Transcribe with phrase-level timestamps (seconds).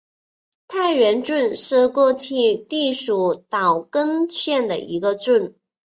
[0.65, 2.33] 大原郡是过去
[2.69, 5.53] 隶属岛根县的一郡。